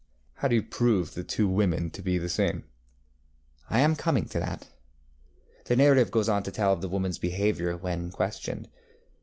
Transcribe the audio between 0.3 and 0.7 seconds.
How do you